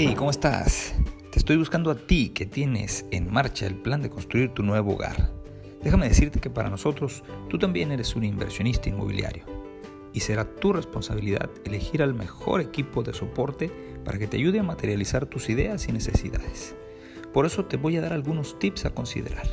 Hey, 0.00 0.14
¿cómo 0.16 0.30
estás? 0.30 0.94
Te 1.32 1.40
estoy 1.40 1.56
buscando 1.56 1.90
a 1.90 1.96
ti 1.96 2.28
que 2.28 2.46
tienes 2.46 3.04
en 3.10 3.28
marcha 3.32 3.66
el 3.66 3.74
plan 3.74 4.00
de 4.00 4.08
construir 4.08 4.50
tu 4.50 4.62
nuevo 4.62 4.94
hogar. 4.94 5.32
Déjame 5.82 6.08
decirte 6.08 6.38
que 6.38 6.50
para 6.50 6.70
nosotros 6.70 7.24
tú 7.48 7.58
también 7.58 7.90
eres 7.90 8.14
un 8.14 8.22
inversionista 8.22 8.88
inmobiliario 8.88 9.42
y 10.12 10.20
será 10.20 10.44
tu 10.44 10.72
responsabilidad 10.72 11.50
elegir 11.64 12.00
al 12.00 12.14
mejor 12.14 12.60
equipo 12.60 13.02
de 13.02 13.12
soporte 13.12 13.72
para 14.04 14.20
que 14.20 14.28
te 14.28 14.36
ayude 14.36 14.60
a 14.60 14.62
materializar 14.62 15.26
tus 15.26 15.48
ideas 15.48 15.88
y 15.88 15.92
necesidades. 15.92 16.76
Por 17.34 17.44
eso 17.44 17.64
te 17.64 17.76
voy 17.76 17.96
a 17.96 18.00
dar 18.00 18.12
algunos 18.12 18.56
tips 18.60 18.84
a 18.84 18.94
considerar. 18.94 19.48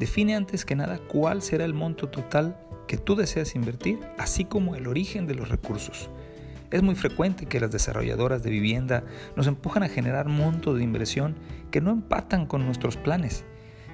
Define 0.00 0.34
antes 0.34 0.64
que 0.64 0.76
nada 0.76 0.98
cuál 1.08 1.42
será 1.42 1.66
el 1.66 1.74
monto 1.74 2.08
total 2.08 2.58
que 2.86 2.96
tú 2.96 3.16
deseas 3.16 3.54
invertir, 3.54 4.00
así 4.16 4.46
como 4.46 4.76
el 4.76 4.86
origen 4.86 5.26
de 5.26 5.34
los 5.34 5.50
recursos. 5.50 6.08
Es 6.70 6.82
muy 6.82 6.94
frecuente 6.94 7.46
que 7.46 7.60
las 7.60 7.70
desarrolladoras 7.70 8.42
de 8.42 8.50
vivienda 8.50 9.04
nos 9.36 9.46
empujan 9.46 9.82
a 9.82 9.88
generar 9.88 10.28
montos 10.28 10.76
de 10.76 10.84
inversión 10.84 11.36
que 11.70 11.80
no 11.80 11.90
empatan 11.90 12.46
con 12.46 12.64
nuestros 12.66 12.96
planes, 12.96 13.44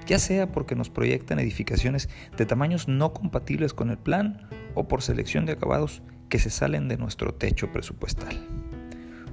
ya 0.05 0.19
sea 0.19 0.51
porque 0.51 0.75
nos 0.75 0.89
proyectan 0.89 1.39
edificaciones 1.39 2.09
de 2.37 2.45
tamaños 2.45 2.87
no 2.87 3.13
compatibles 3.13 3.73
con 3.73 3.89
el 3.89 3.97
plan 3.97 4.49
o 4.73 4.87
por 4.87 5.01
selección 5.01 5.45
de 5.45 5.53
acabados 5.53 6.01
que 6.27 6.39
se 6.39 6.49
salen 6.49 6.87
de 6.87 6.97
nuestro 6.97 7.33
techo 7.33 7.71
presupuestal. 7.71 8.45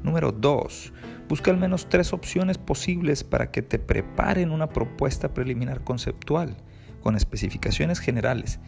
Número 0.04 0.32
2. 0.32 0.92
Busca 1.28 1.50
al 1.50 1.56
menos 1.56 1.88
tres 1.88 2.12
opciones 2.12 2.58
posibles 2.58 3.24
para 3.24 3.50
que 3.50 3.62
te 3.62 3.78
preparen 3.78 4.50
una 4.50 4.68
propuesta 4.68 5.34
preliminar 5.34 5.82
conceptual 5.82 6.56
con 7.02 7.16
especificaciones 7.16 7.98
generales 7.98 8.60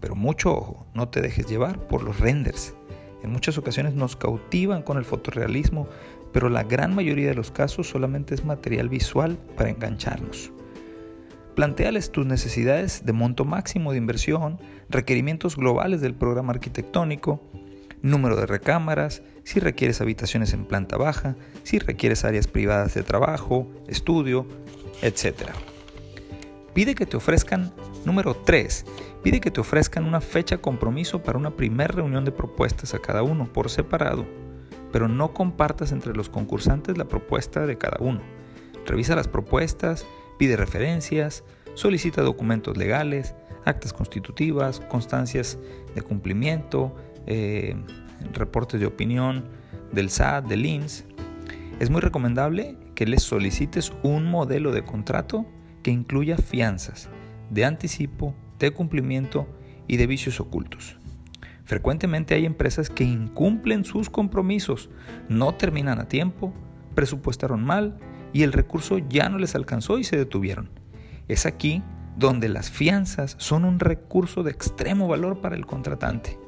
pero 0.00 0.16
mucho 0.16 0.52
ojo, 0.52 0.86
no 0.94 1.08
te 1.08 1.20
dejes 1.20 1.46
llevar 1.46 1.86
por 1.86 2.02
los 2.02 2.18
renders. 2.18 2.74
En 3.22 3.30
muchas 3.30 3.58
ocasiones 3.58 3.94
nos 3.94 4.16
cautivan 4.16 4.82
con 4.82 4.96
el 4.98 5.04
fotorrealismo, 5.04 5.88
pero 6.32 6.48
la 6.48 6.62
gran 6.62 6.94
mayoría 6.94 7.28
de 7.28 7.34
los 7.34 7.50
casos 7.50 7.88
solamente 7.88 8.34
es 8.34 8.44
material 8.44 8.88
visual 8.88 9.38
para 9.56 9.70
engancharnos. 9.70 10.52
Planteales 11.54 12.12
tus 12.12 12.26
necesidades 12.26 13.04
de 13.04 13.12
monto 13.12 13.44
máximo 13.44 13.92
de 13.92 13.98
inversión, 13.98 14.58
requerimientos 14.88 15.56
globales 15.56 16.00
del 16.00 16.14
programa 16.14 16.52
arquitectónico, 16.52 17.42
número 18.02 18.36
de 18.36 18.46
recámaras, 18.46 19.22
si 19.44 19.60
requieres 19.60 20.00
habitaciones 20.00 20.52
en 20.52 20.64
planta 20.64 20.96
baja, 20.96 21.36
si 21.64 21.78
requieres 21.78 22.24
áreas 22.24 22.46
privadas 22.46 22.94
de 22.94 23.02
trabajo, 23.02 23.68
estudio, 23.88 24.46
etc. 25.02 25.50
Pide 26.74 26.94
que 26.94 27.06
te 27.06 27.16
ofrezcan 27.16 27.72
Número 28.04 28.34
3. 28.34 28.86
Pide 29.22 29.40
que 29.40 29.50
te 29.50 29.60
ofrezcan 29.60 30.04
una 30.04 30.20
fecha 30.20 30.58
compromiso 30.58 31.22
para 31.22 31.38
una 31.38 31.50
primera 31.50 31.92
reunión 31.92 32.24
de 32.24 32.32
propuestas 32.32 32.94
a 32.94 32.98
cada 33.00 33.22
uno 33.22 33.52
por 33.52 33.68
separado, 33.70 34.24
pero 34.92 35.08
no 35.08 35.34
compartas 35.34 35.92
entre 35.92 36.14
los 36.14 36.28
concursantes 36.28 36.96
la 36.96 37.06
propuesta 37.06 37.66
de 37.66 37.76
cada 37.76 37.98
uno. 38.00 38.20
Revisa 38.86 39.16
las 39.16 39.28
propuestas, 39.28 40.06
pide 40.38 40.56
referencias, 40.56 41.44
solicita 41.74 42.22
documentos 42.22 42.76
legales, 42.76 43.34
actas 43.64 43.92
constitutivas, 43.92 44.80
constancias 44.80 45.58
de 45.94 46.02
cumplimiento, 46.02 46.94
eh, 47.26 47.76
reportes 48.32 48.80
de 48.80 48.86
opinión 48.86 49.44
del 49.92 50.08
SAT, 50.08 50.46
del 50.46 50.64
INS. 50.64 51.04
Es 51.80 51.90
muy 51.90 52.00
recomendable 52.00 52.78
que 52.94 53.06
les 53.06 53.22
solicites 53.22 53.92
un 54.02 54.24
modelo 54.24 54.72
de 54.72 54.84
contrato 54.84 55.46
que 55.82 55.90
incluya 55.90 56.36
fianzas 56.36 57.08
de 57.50 57.64
anticipo, 57.64 58.34
de 58.58 58.72
cumplimiento 58.72 59.46
y 59.86 59.96
de 59.96 60.06
vicios 60.06 60.40
ocultos. 60.40 60.96
Frecuentemente 61.64 62.34
hay 62.34 62.46
empresas 62.46 62.90
que 62.90 63.04
incumplen 63.04 63.84
sus 63.84 64.10
compromisos, 64.10 64.90
no 65.28 65.54
terminan 65.54 66.00
a 66.00 66.08
tiempo, 66.08 66.52
presupuestaron 66.94 67.64
mal 67.64 67.98
y 68.32 68.42
el 68.42 68.52
recurso 68.52 68.98
ya 68.98 69.28
no 69.28 69.38
les 69.38 69.54
alcanzó 69.54 69.98
y 69.98 70.04
se 70.04 70.16
detuvieron. 70.16 70.70
Es 71.28 71.46
aquí 71.46 71.82
donde 72.16 72.48
las 72.48 72.70
fianzas 72.70 73.36
son 73.38 73.64
un 73.64 73.78
recurso 73.78 74.42
de 74.42 74.50
extremo 74.50 75.08
valor 75.08 75.40
para 75.40 75.56
el 75.56 75.66
contratante. 75.66 76.38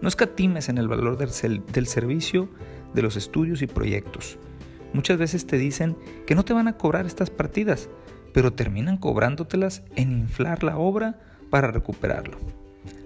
No 0.00 0.08
escatimes 0.08 0.68
en 0.68 0.78
el 0.78 0.88
valor 0.88 1.16
del, 1.16 1.62
del 1.66 1.86
servicio, 1.86 2.48
de 2.94 3.02
los 3.02 3.16
estudios 3.16 3.62
y 3.62 3.66
proyectos. 3.66 4.38
Muchas 4.94 5.18
veces 5.18 5.46
te 5.46 5.58
dicen 5.58 5.96
que 6.26 6.34
no 6.34 6.44
te 6.44 6.54
van 6.54 6.68
a 6.68 6.78
cobrar 6.78 7.04
estas 7.04 7.28
partidas, 7.28 7.90
pero 8.32 8.52
terminan 8.52 8.96
cobrándotelas 8.96 9.82
en 9.96 10.12
inflar 10.12 10.64
la 10.64 10.78
obra 10.78 11.18
para 11.50 11.70
recuperarlo. 11.70 12.38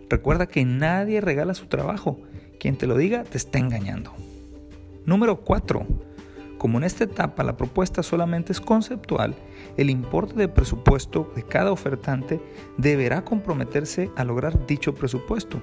Recuerda 0.08 0.46
que 0.46 0.64
nadie 0.64 1.20
regala 1.20 1.54
su 1.54 1.66
trabajo. 1.66 2.20
Quien 2.60 2.76
te 2.76 2.86
lo 2.86 2.96
diga 2.96 3.24
te 3.24 3.38
está 3.38 3.58
engañando. 3.58 4.14
Número 5.06 5.40
4. 5.40 5.86
Como 6.58 6.78
en 6.78 6.84
esta 6.84 7.04
etapa 7.04 7.44
la 7.44 7.56
propuesta 7.56 8.02
solamente 8.02 8.52
es 8.52 8.60
conceptual, 8.60 9.36
el 9.76 9.90
importe 9.90 10.34
de 10.34 10.48
presupuesto 10.48 11.32
de 11.36 11.44
cada 11.44 11.70
ofertante 11.70 12.40
deberá 12.76 13.24
comprometerse 13.24 14.10
a 14.16 14.24
lograr 14.24 14.66
dicho 14.66 14.92
presupuesto, 14.92 15.60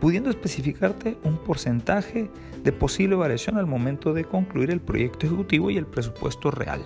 pudiendo 0.00 0.30
especificarte 0.30 1.18
un 1.22 1.36
porcentaje 1.36 2.30
de 2.64 2.72
posible 2.72 3.14
variación 3.14 3.58
al 3.58 3.66
momento 3.66 4.14
de 4.14 4.24
concluir 4.24 4.70
el 4.70 4.80
proyecto 4.80 5.26
ejecutivo 5.26 5.70
y 5.70 5.76
el 5.76 5.86
presupuesto 5.86 6.50
real. 6.50 6.82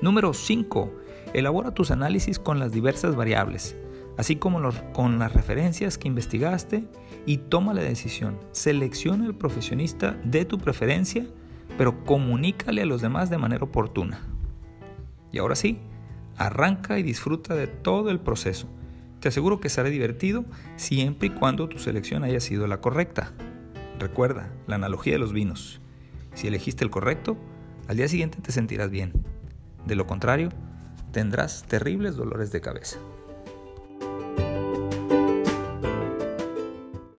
Número 0.00 0.32
5. 0.32 0.90
Elabora 1.34 1.72
tus 1.72 1.90
análisis 1.90 2.38
con 2.38 2.58
las 2.58 2.72
diversas 2.72 3.14
variables, 3.14 3.76
así 4.16 4.36
como 4.36 4.70
con 4.94 5.18
las 5.18 5.34
referencias 5.34 5.98
que 5.98 6.08
investigaste 6.08 6.84
y 7.26 7.38
toma 7.38 7.74
la 7.74 7.82
decisión. 7.82 8.38
Selecciona 8.52 9.26
el 9.26 9.34
profesionista 9.34 10.18
de 10.24 10.44
tu 10.44 10.58
preferencia, 10.58 11.26
pero 11.76 12.04
comunícale 12.04 12.82
a 12.82 12.86
los 12.86 13.02
demás 13.02 13.30
de 13.30 13.38
manera 13.38 13.64
oportuna. 13.64 14.20
Y 15.32 15.38
ahora 15.38 15.56
sí, 15.56 15.78
arranca 16.36 16.98
y 16.98 17.02
disfruta 17.02 17.54
de 17.54 17.66
todo 17.66 18.10
el 18.10 18.20
proceso. 18.20 18.68
Te 19.20 19.28
aseguro 19.28 19.60
que 19.60 19.68
será 19.68 19.88
divertido 19.88 20.44
siempre 20.76 21.28
y 21.28 21.30
cuando 21.30 21.68
tu 21.68 21.78
selección 21.78 22.24
haya 22.24 22.40
sido 22.40 22.66
la 22.66 22.80
correcta. 22.80 23.32
Recuerda 23.98 24.50
la 24.66 24.76
analogía 24.76 25.14
de 25.14 25.18
los 25.18 25.32
vinos. 25.32 25.80
Si 26.34 26.46
elegiste 26.46 26.84
el 26.84 26.90
correcto, 26.90 27.36
al 27.88 27.96
día 27.96 28.08
siguiente 28.08 28.38
te 28.42 28.52
sentirás 28.52 28.90
bien. 28.90 29.12
De 29.86 29.94
lo 29.94 30.06
contrario, 30.06 30.50
tendrás 31.12 31.64
terribles 31.64 32.16
dolores 32.16 32.50
de 32.52 32.60
cabeza. 32.60 32.98